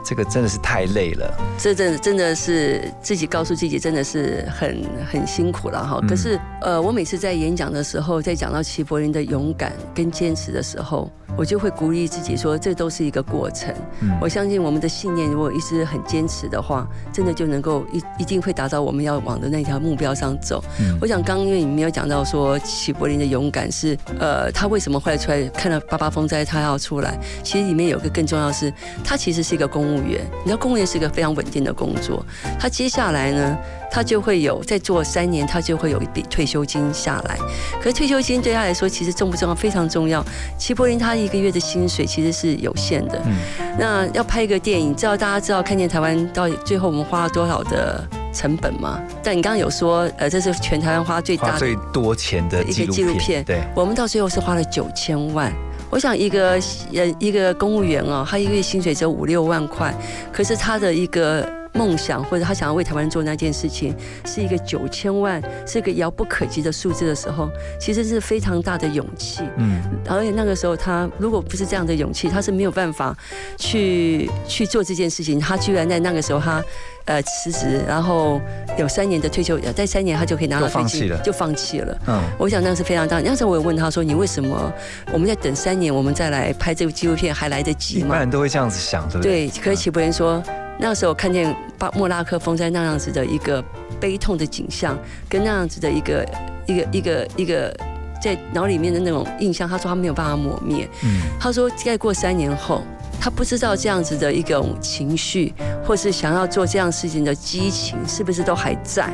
[0.09, 6.01] 这个真的是太累了，这真真的是自己告诉自己，真的是很很辛苦了哈。
[6.09, 11.07] 可是，呃，我每次在演讲的时候，在讲到齐柏林的勇敢跟坚持的时候。
[11.37, 13.73] 我就会鼓励自己说，这都是一个过程。
[14.19, 20.61] 我相信我们的信念，如果一直很坚持的话，真的就能够一一定会达到我们要往的那条目标上走。
[20.99, 27.17] 我想刚因为你没有讲到说齐柏林的勇敢是，呃，他为什么会出来看到八八风灾他要出来？
[27.41, 30.25] 其实里面有个更重要是，他其实是一个公务员。
[30.39, 32.25] 你知道公务员是一个非常稳定的工作，
[32.59, 33.57] 他接下来呢？
[33.91, 37.35] 他就会有再做三年，他就会有一笔退休金下来。
[37.81, 39.55] 可是退休金对他来说，其实重不重要？
[39.55, 40.23] 非常重要。
[40.59, 43.19] 齐柏林他一个月的薪水其实是有限的。
[43.25, 43.35] 嗯。
[43.79, 49.01] 那要拍一个电影，知道大家知道看见台湾到底最后我们花了多少的成本吗？
[49.23, 53.43] 但你刚刚有说，呃，这是全台湾花最大最多钱的一个纪录片。
[53.43, 53.63] 对。
[53.75, 55.51] 我们到最后是花了九千万。
[55.89, 56.59] 我想一个
[56.91, 59.93] 人一个公务员哦，他一个月薪水只有五六万块，
[60.31, 61.58] 可是他的一个。
[61.73, 63.95] 梦想或者他想要为台湾人做那件事情，
[64.25, 67.49] 是一个九千万，是一个遥不可及的数字的时候，
[67.79, 69.43] 其实是非常大的勇气。
[69.57, 73.15] 嗯，而且那个时候他如果不是这样的勇气，他是没有办法
[73.57, 75.39] 去去做这件事情。
[75.39, 76.63] 他居然在那个时候他
[77.05, 78.41] 呃辞职，然后
[78.77, 81.97] 有三年的退休，在三年他就可以拿到飞机，就放弃了。
[82.07, 83.19] 嗯，我想那是非常大。
[83.21, 84.71] 那时候我有问他说：“你为什么
[85.13, 89.47] 我们在等三年，我们再来拍这部纪录片还来得及吗？”一般人都会这样子想，对不对？
[89.47, 90.41] 对，可是齐柏林说。
[90.79, 93.63] 那时候看见巴莫拉克风灾那样子的一个
[93.99, 96.25] 悲痛的景象，跟那样子的一个
[96.65, 97.75] 一个一个一个
[98.21, 100.89] 在脑里面的那种印象，他说他没有办法抹灭。
[101.03, 102.81] 嗯，他说再过三年后。
[103.21, 105.53] 他不知道这样子的一种情绪，
[105.89, 109.11] 或是想要做这样事情的激情，是不是都还在？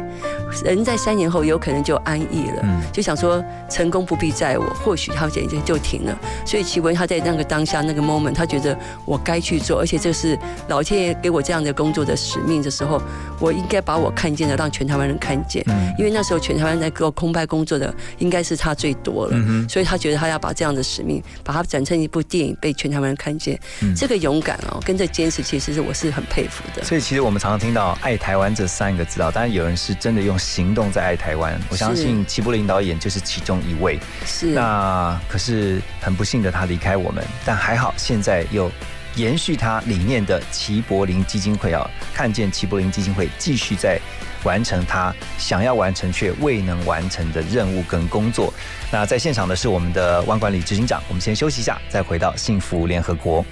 [0.61, 6.19] 人在三年后有可能就安逸了，就想说成功不必在我，或许他简直就停了。
[6.45, 13.01] 所以奇文他在那个当下那个 moment，他觉得我该去做，而且这是老天爷给我这样的工作的使命的时候，
[13.39, 15.63] 我应该把我看见的让全台湾人看见。
[15.97, 19.37] 因为那时候全台湾在做空拍工作的应该是他最多了，
[19.69, 23.57] 所以他觉得他要把这样的使命，把它展成一部电影，被全台湾人看见。
[23.95, 26.83] 这个勇敢哦，跟这坚持，其实是我是很佩服的。
[26.83, 31.59] 所以其实我们常常听到“爱台湾”这三个字啊，当然有人是真的用行动在爱台湾。
[31.69, 33.99] 我相信齐柏林导演就是其中一位。
[34.25, 34.47] 是。
[34.47, 38.71] 那可是很不幸的，他离开我们，但还好现在又
[39.15, 43.99] 延续他理念的齐柏林基金会啊，看见齐柏林基金会继续在。
[44.43, 48.53] 完成他想要完成却未能完成的任务跟工作。
[48.91, 51.01] 那在现场的是我们的万管理执行长。
[51.07, 53.43] 我们先休息一下，再回到幸福联合国。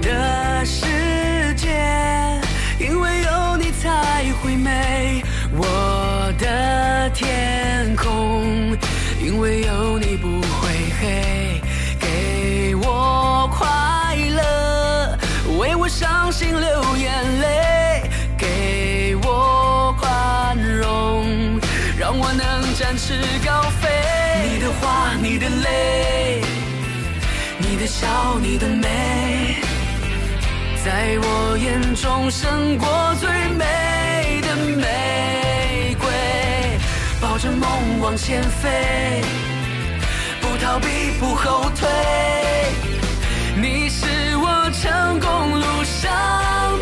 [0.00, 1.68] 的世界
[2.78, 5.22] 因为有你才会美，
[5.56, 8.76] 我的天空
[9.22, 10.68] 因为有你不会
[11.00, 11.60] 黑，
[11.98, 15.18] 给我快乐，
[15.58, 18.02] 为我伤心流眼泪。
[18.38, 21.58] 给我宽容
[21.98, 23.88] 让我能展翅高飞。
[24.52, 26.42] 你的花，你的泪，
[27.58, 29.56] 你的笑，你的美，
[31.06, 36.08] 在我眼中胜过最美的玫瑰。
[37.20, 39.22] 抱着梦往前飞，
[40.40, 41.88] 不逃避，不后退。
[43.54, 46.75] 你是我成功路上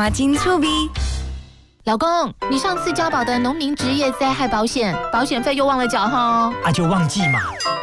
[0.00, 0.66] 马金醋逼。
[1.84, 7.38] 老公，你上次交保的农民职业灾害保险，保险费又忘了缴哈，啊就忘记嘛。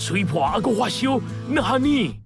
[0.00, 2.18] 吹破还阁发烧，那哈呢？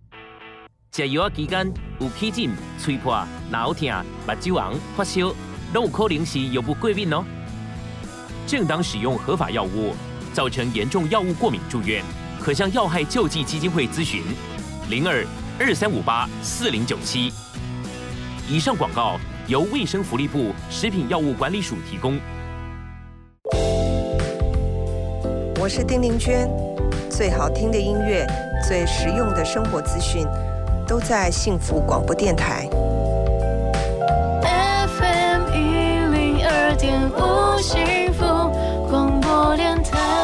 [0.92, 2.50] 食药啊期间有起疹、
[2.80, 3.88] 吹破、脑疼、
[4.24, 5.34] 目睭红、发烧，
[5.72, 7.24] 都有可能是药物过敏哦。
[8.46, 9.92] 正当使用合法药物，
[10.32, 12.04] 造成严重药物过敏住院，
[12.40, 14.22] 可向药害救济基金会咨询：
[14.88, 15.26] 零二
[15.58, 17.32] 二三五八四零九七。
[18.48, 19.18] 以上广告
[19.48, 22.20] 由卫生福利部食品药物管理署提供。
[25.60, 26.48] 我是丁玲娟，
[27.16, 28.26] 最好听的音乐，
[28.66, 30.26] 最实用的生活资讯，
[30.84, 32.68] 都在幸福广播电台。
[34.42, 35.58] FM 一
[36.12, 38.24] 零二点五幸福
[38.90, 40.23] 广播电台。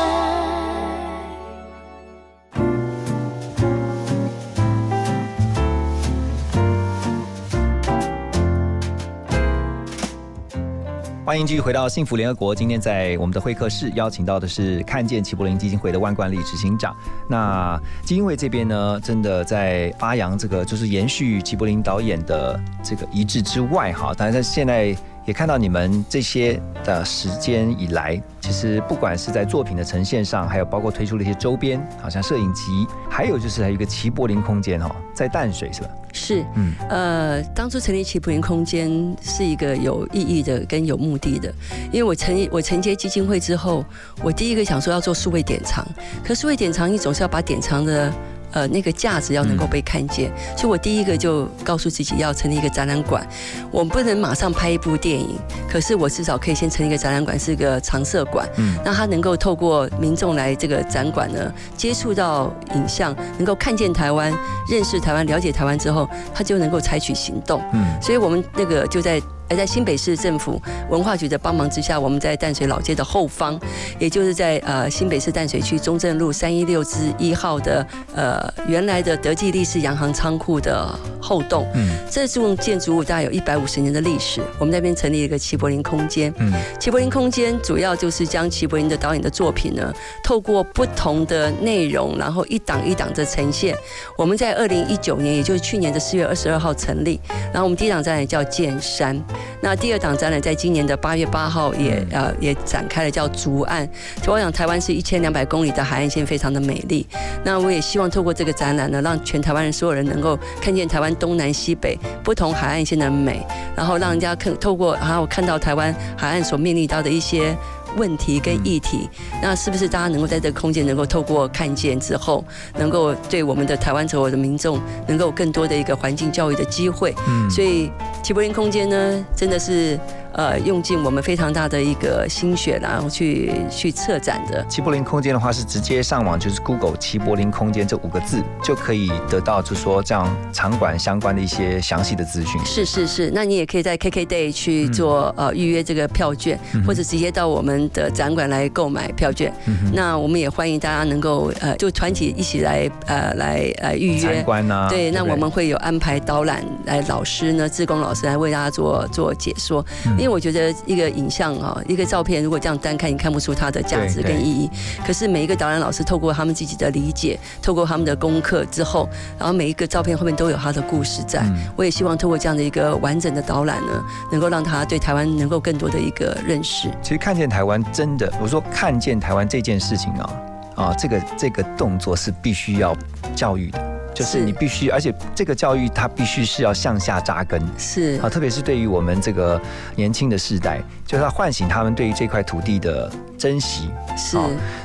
[11.31, 12.53] 欢迎继续回到幸福联合国。
[12.53, 16.93] 今天在我们的会客室邀请到的是看见齐柏林基金会的万冠利执行长。
[17.29, 24.93] 那基金会这边呢，真的在发扬这个就是延续齐柏林导演的这个遗志之外，哈，当然在现在。
[25.31, 35.89] 也看到你们这些的时间以来，其实不管是在作品的呈现上，还有包括推出了一些周边，好像摄影集，还有就是还有一个齐柏林空间哈，在淡水是吧？
[36.13, 38.91] 是，嗯，呃，当初成立齐柏林空间
[39.23, 41.55] 是一个有意义的跟有目的的，
[41.93, 43.85] 因为我成立我承接基金会之后，
[44.25, 45.87] 我第一个想说要做数位典藏，
[46.25, 48.13] 可数位典藏你总是要把典藏的。
[48.53, 53.27] 呃，那个价值要能够被看见，所以我第一个就告诉自己要成立一个展览馆。
[53.71, 55.39] 我不能马上拍一部电影，
[55.69, 58.49] 可是我至少可以先成立一个展览馆，是个常设馆。
[58.57, 64.33] 嗯，那他能够透过民众来这个展馆呢，接触到影像，能够看见台湾，
[64.71, 67.63] 认识台湾，了解台湾之后，他就能够采取行动。
[67.73, 69.21] 嗯，所以我们那个就在。
[69.51, 73.59] 而在新北市政府文化局的帮忙之下，我们在淡水老街的后方，
[73.99, 77.85] 也就是在呃新北市淡水区中正路三一六之一号的
[78.15, 80.89] 呃原来的德记利士洋行仓库的
[81.21, 81.67] 后栋。
[81.75, 84.41] 嗯，这栋建筑物大概有一百五十年的历史。
[84.59, 86.33] 我们那边成立一个齐柏林空间。
[86.39, 89.93] 嗯，齐柏林空间主要就是将齐柏林的导演的作品呢，
[90.23, 93.77] 透过不同的内容，然后一档一档的呈现。
[94.17, 97.21] 我们在二零一九年，也就是去年的四月二十二号成立。
[97.53, 99.21] 然后我们第一档展览叫剑山。
[99.61, 103.89] 那第二档展览在今年的八月八号也呃也展开了，叫竹岸。
[104.27, 107.07] 我想台湾是一千两百公里的海岸线，非常的美丽。
[107.45, 113.45] 那我也希望透过这个展览呢，让全台湾人所有人能够看见台湾东南西北不同海岸线的美，
[113.77, 117.57] 然后让人家看透过，然后看到台湾海岸所面临到的一些。
[117.97, 119.09] 问题跟议题，
[119.43, 122.45] 那是不是大家能够在这个空间能够透过看见之后，
[122.77, 127.15] 能够对我们的台湾所有的民众能够更多的一个环境教育的机会？
[127.29, 127.91] 嗯，所以
[128.23, 129.99] 齐柏林空间呢，真的是。
[130.33, 134.65] 呃，用尽我们非常大的一个心血，然后去去策展的。
[134.69, 142.61] 齐柏林空间的话，是直接上网，就是 Google 齐柏林空间这五个字，就可以得到，就是说这样场馆相关的一些详细的资讯。
[142.65, 149.53] 是是是，那你也可以在 KKday 去做呃预约这个票券，或者直接到我们的展馆来购买票券。
[149.93, 154.89] 那我们也欢迎大家能够呃，就团体一起来呃来呃预约参观啊。
[154.89, 159.85] 对，那我们会有安排导览来老师呢，志工老师来为大家做做解说。
[160.21, 164.71] 因为我觉得一个影像啊，一个照片，如果这样单看，你看不出它的价值跟意义。
[165.07, 169.09] 可是每一个导览老师透过他们自己的理解，透过他们的功课之后，
[169.39, 171.45] 然后每一个照片后面都有他的故事在。
[171.77, 176.89] 我也希望透过这样的一个完整的导览呢，能够让他对台湾能够更多的一个认识。
[177.03, 180.33] 其实看见台湾真的，我说看见台湾这件事情啊，
[180.77, 182.97] 啊，这个这个动作是必须要
[183.35, 183.90] 教育的。
[184.21, 188.21] 就是你必须，而且这个教育它必须是要向下扎根，是。
[188.21, 189.59] 啊，特别是对于我们这个
[189.97, 194.37] 年轻的世代，就是要唤醒他们对于这块土地的珍惜，是，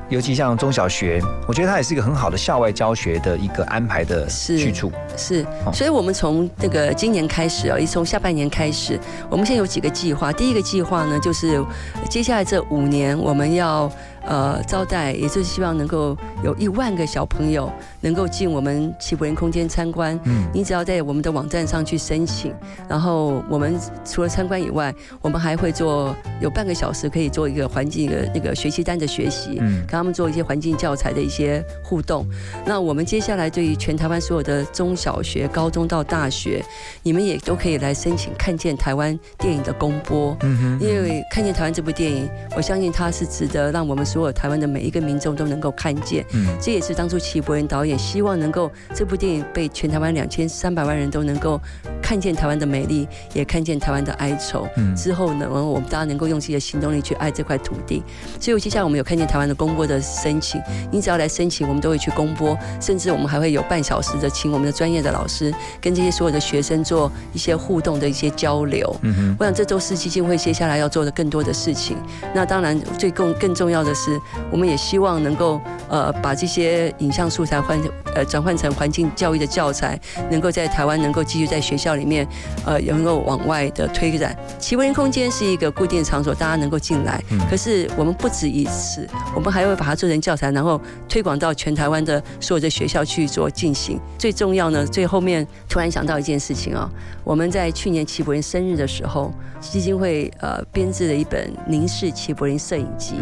[0.07, 8.97] 尤其像中小学，我觉得它也是一个很好的校外教学的一个安排的去处，是，所以我们从这个今年开始啊，一从下半年开始，
[9.29, 11.61] 我们现在有几个计划，第一个计划呢，就是
[12.09, 13.91] 接下来这五年我们要。
[14.27, 17.71] 呃，招待也就是希望能够有一万个小朋友
[18.01, 20.19] 能够进我们齐柏林空间参观。
[20.23, 22.51] 嗯，你只要在我们的网站上去申请，
[22.89, 32.25] 然后我们除了参观以外，我们还会做有半个小时可以做一个环境的那个学习单的学习，嗯，跟他们做一些环境教材的一些互动。
[32.65, 36.65] 那我们接下来对于全台湾所有的中小学、高中到大学，
[37.03, 40.35] 你们也都可以来申请看见台湾电影的公播。
[40.41, 44.03] 嗯哼，因为看见台湾这部电影，我相信它是值得让我们。
[44.15, 51.59] 所有台湾的每一个民众都能够看见，嗯，这也是当初齐柏林导演希望能够这部电影被全台湾两千三百万人都能够
[52.01, 54.65] 看见台湾的美丽，也看见台湾的哀愁。
[54.77, 58.01] 嗯，之后呢，我们大家能够用自己的行动力去爱这块土地。
[58.39, 68.95] 所以接下来我们有看见台湾的公播的申请，你只要来申请，我们都会去公播，甚至我们还会有半小时的请我们的专业的老师跟这些所有的学生做一些互动的一些交流。
[69.01, 71.97] 嗯哼，我想这都是基金会接下来要做的更多的事情。
[72.33, 74.04] 那当然，最更更重要的是。
[74.05, 77.79] 是，我们也希望能够呃把这些影像素材换
[78.13, 79.99] 呃转换成环境教育的教材，
[80.29, 82.27] 能够在台湾能够继续在学校里面
[82.65, 84.37] 呃能够往外的推展。
[84.59, 87.21] 奇文空间是一个固定场所，大家能够进来。
[87.49, 90.79] 可是我们不止一次，我们还会把它做成教材，然后
[91.09, 93.99] 推广到全台湾的所有的学校去做进行。
[94.19, 96.89] 最重要呢，最后面突然想到一件事情啊，
[97.23, 103.15] 我们在去年齐柏林生日的时候，基金会呃编制了一本凝视齐柏林摄影集。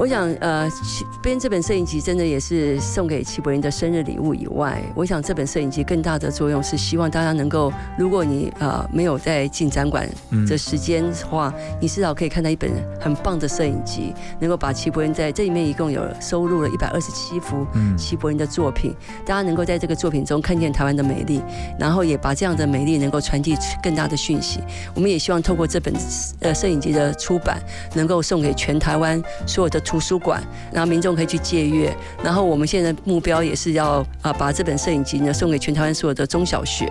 [0.00, 18.96] 我想，呃，齐编这本摄影集真的也是送给齐柏林的生日礼物以外，我想这本摄影集更大的作用是希望大家能够，如果你呃没有在进展馆嗯的时间的话，你至少可以看到一本很棒的摄影集，能够把齐柏林在这里面一共有收录了一百二十七幅嗯齐柏林的作品，
[19.26, 21.42] 大家能够在这个作品中看见台湾的美丽，
[21.78, 24.60] 然后也把这样的美丽能够传递出更大的讯息。
[24.94, 25.92] 我们也希望透过这本
[26.40, 27.60] 呃摄影集的出版，
[27.94, 30.40] 能够送给全台湾所有的图书馆，
[30.72, 31.92] 然后民众可以去借阅。
[32.22, 36.86] 然后我们现在目标也是要啊把这本摄影集呢送给全台湾所有的中小学，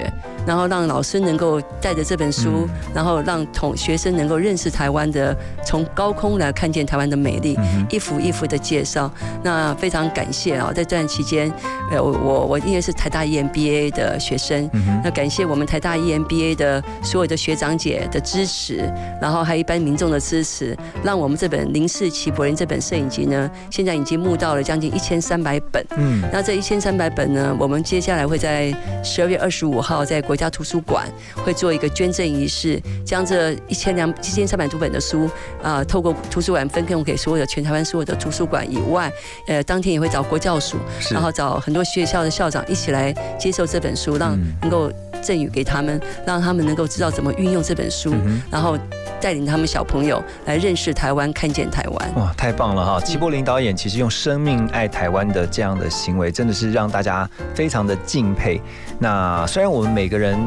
[0.45, 5.33] 然后让老师能够带着这本书，然后让同学生能够认识台湾的，
[5.65, 7.57] 从高空来看见台湾的美丽，
[7.89, 9.09] 一幅一幅的介绍。
[9.41, 11.49] 那非常感谢啊，在这段期间，
[11.91, 14.69] 呃，我我我因为是台大 E EMBA 的学生，
[15.01, 18.91] 那感谢我们台大 E EMBA 的所有的学长姐的支持，
[19.21, 25.85] 然后还有一般民众的支持，让我们这本《林氏齐柏林》这本摄影集呢，现在已经募到了将近一千三百本。
[25.97, 26.23] 嗯。
[26.33, 28.73] 那这一千三百本呢，我们接下来会在
[29.03, 35.29] 十二月二十五号在国家图书馆会做一个捐赠仪式，将这一千两一千三百多本的书
[35.61, 39.11] 啊、透过图书馆分送给所有的全台湾所有的图书馆以外，
[39.47, 40.77] 呃，当天也会找国教署，
[41.11, 44.91] 然后找很多学校的校长一起来接受这本书，让能够
[45.21, 48.13] 赠予给他们，让他们能够知道怎么运用这本书，
[48.49, 48.77] 然后
[49.21, 52.15] 带领他们小朋友来认识台湾，看见台湾。
[52.15, 53.01] 哇，太棒了哈！
[53.01, 58.61] 齐柏林导演其实用生命爱台湾的这样的行为，真的是让大家非常的敬佩。
[58.97, 60.37] 那虽然我们每个人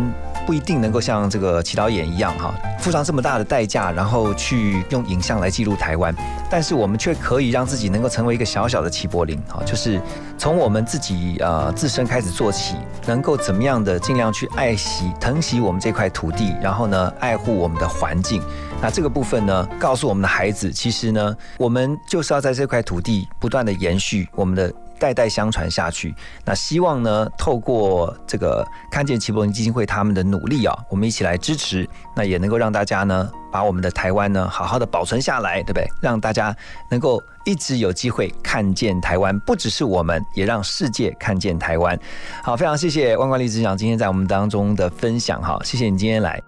[0.47, 6.15] 不一定能够像这个齐导演一样哈，付上这么大的代价，然后去用影像来记录台湾，
[6.51, 10.01] 但是我们却可以让自己能够成为一个小小的齐柏林哈，就是
[10.37, 12.75] 从我们自己呃自身开始做起，
[13.07, 18.43] 能够怎么样的尽量去爱惜、疼惜我们这块土地，然后呢爱护我们的环境。
[18.81, 24.73] 那这个部分呢，告诉我们的孩子，其实呢，我们就是要在这块土地不断的延续我们的
[25.03, 26.15] 代代相传下去。
[26.45, 35.85] 那希望呢，透过这个看见齐柏林基金会他们的努力啊，我们一起来支持，那也能够让大家呢，把我们的台湾呢，好好的保存下来，对不对？
[36.01, 36.55] 让大家
[36.89, 41.99] 能够一直有机会看见台湾，不只是我们，也让世界看见台湾。
[42.45, 46.41] 好，非常谢谢万冠丽执长今天在我们当中的分享，哈，谢谢你今天来。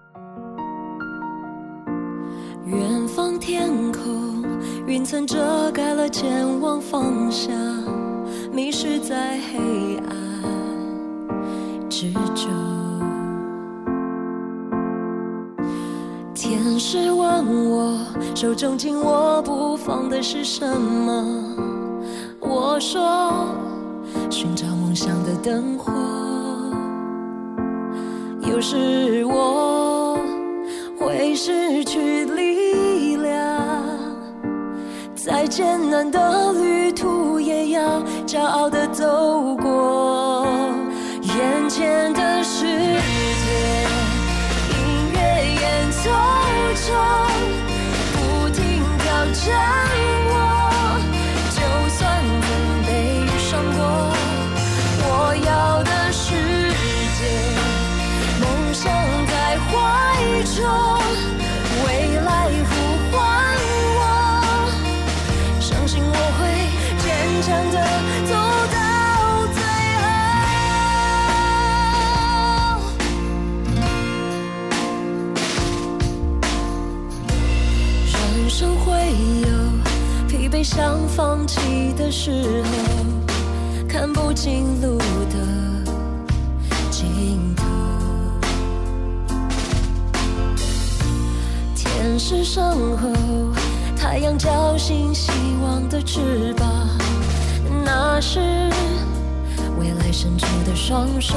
[2.65, 4.43] 远方天空，
[4.87, 7.53] 云层遮盖了前往方向，
[8.55, 10.15] 迷失在黑暗
[11.89, 12.49] 之中。
[16.33, 17.99] 天使问我，
[18.33, 21.25] 手中紧握不放的是什么？
[22.39, 23.45] 我说，
[24.29, 25.91] 寻找梦想的灯火。
[28.49, 30.17] 有时我
[30.97, 33.61] 会失去力量，
[35.13, 36.84] 再艰难的旅
[38.25, 40.47] 骄傲的走过。
[41.21, 43.47] 眼前的世界，
[44.69, 44.75] 音
[45.13, 45.17] 乐
[45.61, 46.09] 演奏
[46.85, 46.93] 中，
[48.13, 48.63] 不停
[48.99, 49.43] 挑战
[80.75, 82.69] 想放弃的时候，
[83.87, 85.37] 看不清路的
[86.91, 87.63] 尽头。
[91.73, 92.61] 天使身
[92.97, 93.07] 后，
[93.95, 95.31] 太阳叫醒希
[95.63, 96.67] 望的翅膀，
[97.85, 98.41] 那是
[99.79, 101.35] 未来伸出的双手。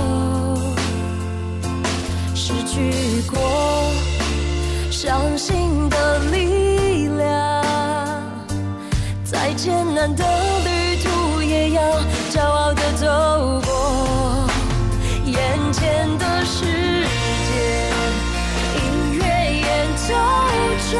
[2.34, 3.39] 失去过
[4.91, 6.78] 伤心的力量，再
[9.59, 10.24] 艰难的
[10.64, 11.82] 旅途也要
[12.30, 14.48] 骄傲的走过。
[15.26, 17.90] 眼前的世界，
[18.76, 20.14] 音乐演奏
[20.92, 20.94] 中，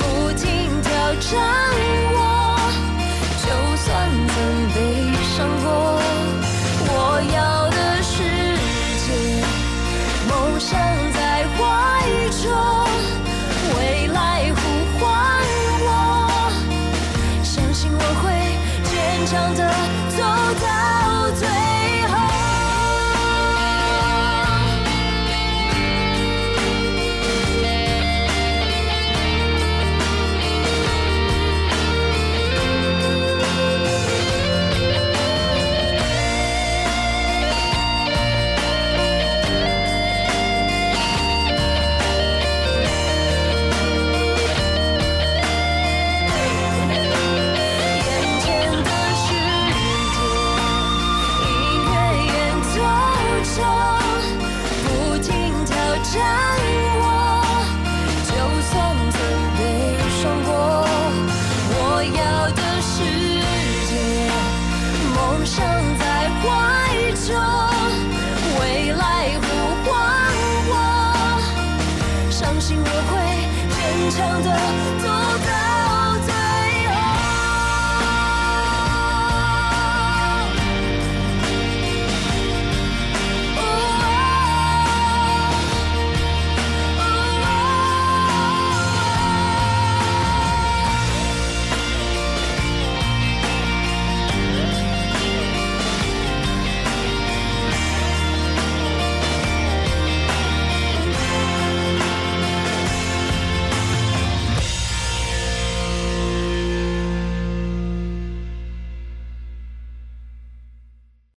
[0.00, 0.90] 不停挑
[1.30, 1.67] 战